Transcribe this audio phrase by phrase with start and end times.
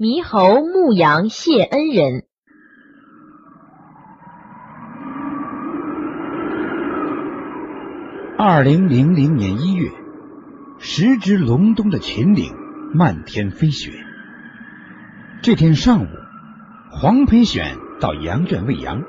[0.00, 2.24] 猕猴牧羊谢恩人。
[8.38, 9.90] 二零零零年一月，
[10.78, 12.50] 时值隆冬的秦岭
[12.94, 13.92] 漫天飞雪。
[15.42, 16.08] 这天上午，
[16.90, 19.02] 黄培选到羊圈喂羊，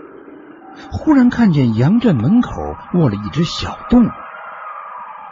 [0.91, 2.51] 忽然看见羊圈门口
[2.95, 4.09] 卧了一只小动物，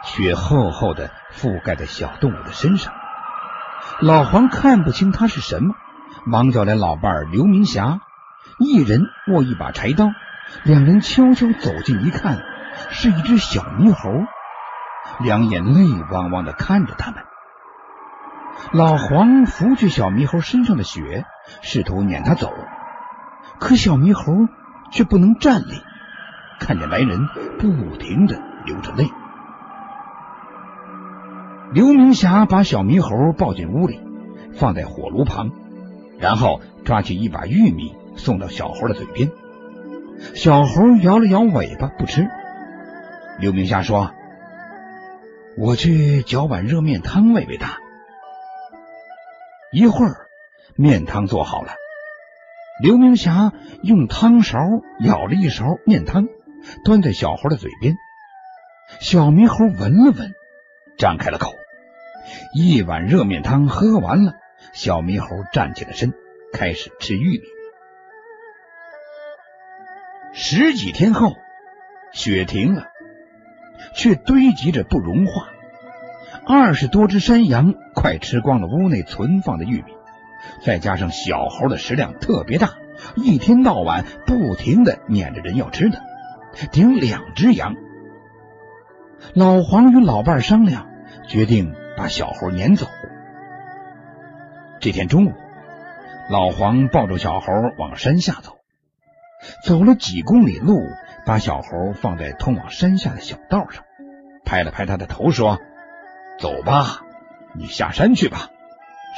[0.04, 2.94] 雪厚厚的覆盖在小动物的身上。
[4.00, 5.74] 老黄看不清他是什么，
[6.24, 8.00] 忙叫来老伴刘明霞，
[8.58, 10.08] 一人握一把柴刀，
[10.64, 12.42] 两人悄悄走近一看，
[12.90, 14.10] 是一只小猕猴，
[15.18, 17.24] 两眼泪汪汪的看着他们。
[18.72, 21.26] 老黄拂去小猕猴身上的雪，
[21.60, 22.50] 试图撵他走，
[23.58, 24.48] 可小猕猴
[24.92, 25.82] 却不能站立，
[26.58, 29.10] 看见来人，不停的流着泪。
[31.72, 34.00] 刘明霞把小猕猴抱进屋里，
[34.54, 35.52] 放在火炉旁，
[36.18, 39.30] 然后抓起一把玉米送到小猴的嘴边。
[40.34, 42.28] 小猴摇了摇尾巴不吃。
[43.38, 44.10] 刘明霞说
[45.56, 47.78] ：“我去搅碗热面汤喂喂它。”
[49.70, 50.26] 一会儿，
[50.74, 51.70] 面汤做好了。
[52.82, 53.52] 刘明霞
[53.84, 54.58] 用汤勺
[54.98, 56.26] 舀了一勺面汤，
[56.84, 57.94] 端在小猴的嘴边。
[59.00, 60.34] 小猕猴闻了闻，
[60.98, 61.54] 张开了口。
[62.54, 64.34] 一碗热面汤喝完了，
[64.72, 66.12] 小猕猴站起了身，
[66.52, 67.44] 开始吃玉米。
[70.32, 71.34] 十几天后，
[72.12, 72.86] 雪停了，
[73.94, 75.48] 却堆积着不融化。
[76.46, 79.92] 二十多只山羊快吃光了屋内存放的玉米，
[80.64, 82.74] 再加上小猴的食量特别大，
[83.16, 86.00] 一天到晚不停的撵着人要吃的，
[86.70, 87.74] 顶两只羊。
[89.34, 90.88] 老黄与老伴商量，
[91.28, 91.74] 决定。
[91.96, 92.86] 把小猴撵走。
[94.80, 95.32] 这天中午，
[96.30, 98.58] 老黄抱着小猴往山下走，
[99.64, 100.80] 走了几公里路，
[101.26, 103.84] 把小猴放在通往山下的小道上，
[104.44, 105.58] 拍了拍他的头，说
[106.40, 107.02] ：“走吧，
[107.54, 108.48] 你下山去吧，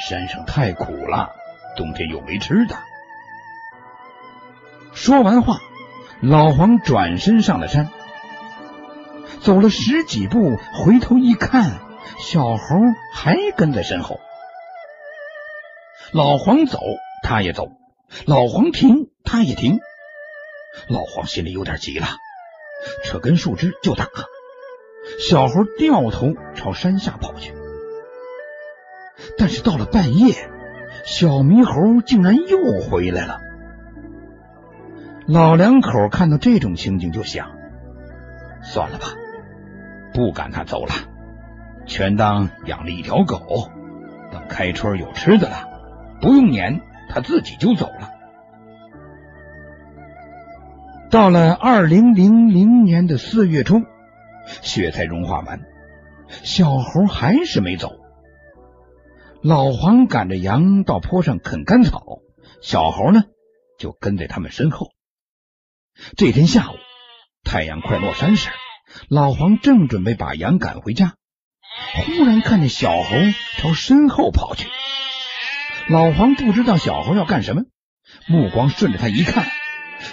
[0.09, 1.31] 山上太苦了，
[1.77, 2.77] 冬天又没吃的。”
[4.95, 5.59] 说完话，
[6.21, 7.89] 老黄转身上了山，
[9.41, 11.92] 走了十几步，回头一看。
[12.23, 12.77] 小猴
[13.13, 14.21] 还跟在身后，
[16.13, 16.79] 老黄走，
[17.25, 17.65] 他也走；
[18.27, 19.81] 老黄停，他也停。
[20.89, 22.07] 老黄心里有点急了，
[23.05, 24.07] 扯根树枝就打。
[25.19, 27.55] 小猴掉头朝山下跑去，
[29.37, 30.49] 但是到了半夜，
[31.05, 33.41] 小猕猴竟然又回来了。
[35.27, 37.51] 老两口看到这种情景，就想：
[38.63, 39.09] 算了吧，
[40.15, 40.93] 不赶他走了。
[41.87, 43.71] 全当养了一条狗，
[44.31, 45.69] 等开春有吃的了，
[46.21, 48.11] 不用撵，它自己就走了。
[51.11, 53.83] 到了二零零零年的四月初，
[54.63, 55.61] 雪才融化完，
[56.29, 57.93] 小猴还是没走。
[59.43, 62.21] 老黄赶着羊到坡上啃干草，
[62.63, 63.25] 小猴呢
[63.79, 64.93] 就跟在他们身后。
[66.17, 66.75] 这天下午，
[67.45, 68.49] 太阳快落山时，
[69.09, 71.17] 老黄正准备把羊赶回家。
[71.95, 73.17] 忽然看见小猴
[73.59, 74.69] 朝身后跑去，
[75.89, 77.63] 老黄不知道小猴要干什么，
[78.27, 79.47] 目光顺着他一看，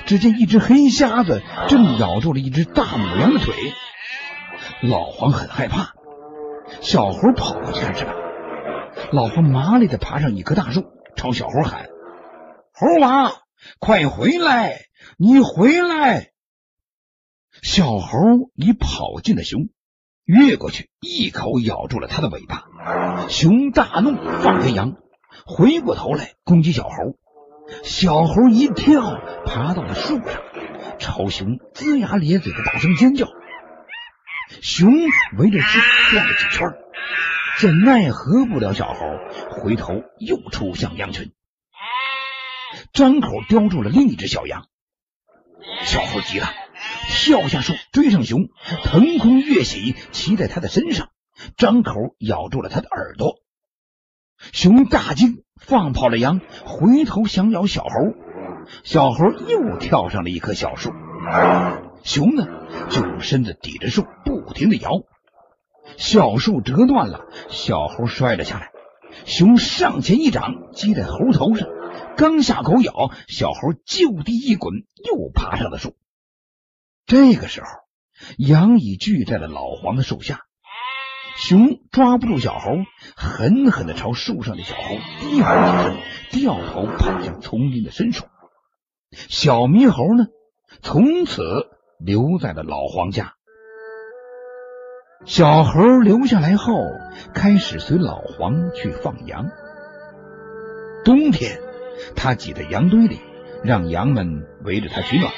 [0.06, 3.54] 只见一只黑瞎子正咬住了一只大母羊的腿。
[4.82, 5.94] 老黄很害怕，
[6.82, 8.14] 小猴跑过去干什么？
[9.12, 11.88] 老黄麻利的爬上一棵大树，朝小猴喊
[12.74, 13.32] ：“猴娃，
[13.80, 14.80] 快回来！
[15.18, 16.30] 你回来！”
[17.62, 18.18] 小猴
[18.56, 19.70] 已跑进了熊。
[20.30, 22.66] 越过去，一口咬住了他的尾巴。
[23.30, 24.94] 熊大怒，放开羊，
[25.48, 26.92] 回过头来攻击小猴。
[27.84, 29.02] 小猴一跳，
[29.48, 30.40] 爬到了树上，
[31.00, 33.28] 朝熊龇牙咧嘴的大声尖叫。
[34.62, 34.94] 熊
[35.40, 35.80] 围着树
[36.12, 36.68] 转了几圈，
[37.58, 39.00] 见奈何不了小猴，
[39.50, 41.32] 回头又冲向羊群，
[42.94, 44.68] 张口叼住了另一只小羊。
[45.86, 46.48] 小猴急了。
[47.08, 48.50] 跳下树，追上熊，
[48.84, 51.10] 腾空跃起，骑在他的身上，
[51.58, 53.36] 张口咬住了他的耳朵。
[54.52, 57.90] 熊大惊，放跑了羊，回头想咬小猴。
[58.84, 60.92] 小猴又跳上了一棵小树，
[62.04, 62.48] 熊呢
[62.90, 64.92] 就用身子抵着树，不停的摇。
[65.98, 68.72] 小树折断了，小猴摔了下来。
[69.26, 71.68] 熊上前一掌击在猴头上，
[72.16, 75.96] 刚下口咬，小猴就地一滚，又爬上了树。
[77.10, 77.68] 这个时候，
[78.38, 80.42] 羊已聚在了老黄的手下。
[81.38, 82.70] 熊抓不住小猴，
[83.16, 85.98] 狠狠的朝树上的小猴低吼几声，
[86.30, 88.28] 掉头跑向丛林的深处。
[89.12, 90.28] 小猕猴呢，
[90.84, 91.42] 从此
[91.98, 93.34] 留在了老黄家。
[95.26, 96.76] 小猴留下来后，
[97.34, 99.50] 开始随老黄去放羊。
[101.04, 101.60] 冬天，
[102.16, 103.20] 他挤在羊堆里，
[103.64, 105.32] 让羊们围着他取暖；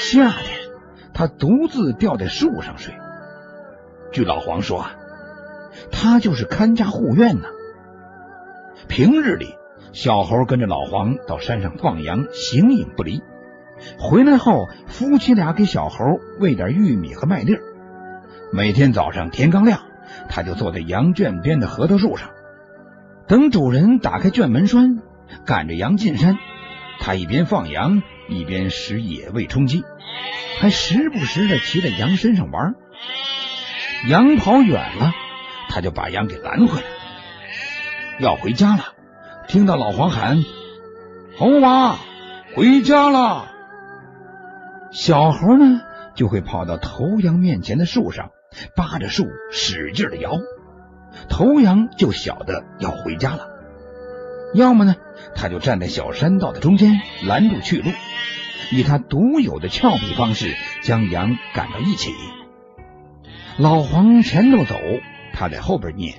[0.00, 0.57] 夏天，
[1.18, 2.94] 他独自吊在树上睡。
[4.12, 4.92] 据老黄说啊，
[5.90, 7.48] 他就是看家护院呢。
[8.86, 9.56] 平日里，
[9.92, 13.20] 小猴跟着老黄到山上放羊，形影不离。
[13.98, 17.62] 回来后，夫妻俩给小猴喂点玉米和麦粒儿。
[18.52, 19.80] 每天早上天刚亮，
[20.28, 22.30] 他就坐在羊圈边的核桃树上，
[23.26, 25.02] 等主人打开圈门栓，
[25.44, 26.38] 赶着羊进山。
[27.00, 29.84] 他一边放羊，一边使野味充饥，
[30.60, 32.74] 还时不时的骑在羊身上玩。
[34.08, 35.12] 羊跑远了，
[35.68, 36.86] 他就把羊给拦回来。
[38.20, 38.94] 要回家了，
[39.48, 40.44] 听到老黄喊
[41.38, 41.96] ：“猴娃，
[42.54, 43.48] 回家了！”
[44.92, 45.80] 小猴呢，
[46.14, 48.30] 就会跑到头羊面前的树上。
[48.74, 50.32] 扒着树使劲的摇，
[51.28, 53.46] 头羊就晓得要回家了。
[54.54, 54.96] 要么呢，
[55.34, 57.90] 他就站在小山道的中间拦住去路，
[58.72, 62.12] 以他独有的俏皮方式将羊赶到一起。
[63.58, 64.76] 老黄前头走，
[65.34, 66.14] 他在后边撵。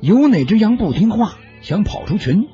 [0.00, 2.48] 有哪只羊不听话，想跑出群，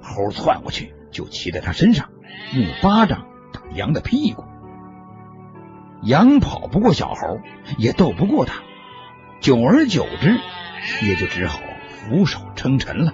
[0.00, 2.10] 猴窜过去就骑在他身上，
[2.54, 4.44] 用巴掌打羊的屁股。
[6.02, 7.40] 羊跑不过小猴，
[7.76, 8.62] 也斗不过他，
[9.40, 10.38] 久而久之，
[11.04, 11.58] 也就只好
[11.88, 13.12] 俯首称臣了，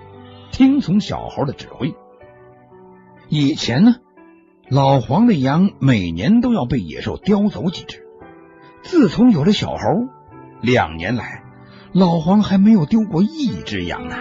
[0.55, 1.97] 听从小猴的指挥。
[3.29, 3.97] 以前呢，
[4.69, 8.07] 老黄的羊每年都要被野兽叼走几只，
[8.85, 9.79] 自从有了小猴，
[10.61, 11.43] 两年来，
[11.93, 14.15] 老黄还没有丢过一只羊呢。